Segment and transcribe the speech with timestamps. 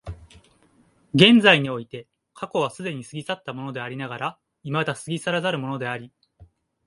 [1.13, 6.11] 現在において過去は既に過ぎ去ったものでありながら未だ過ぎ去らざるものであり、